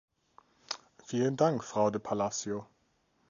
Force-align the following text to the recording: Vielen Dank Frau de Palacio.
Vielen 1.05 1.37
Dank 1.37 1.63
Frau 1.63 1.91
de 1.91 1.99
Palacio. 2.01 2.65